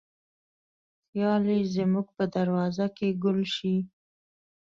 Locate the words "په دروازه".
2.17-2.85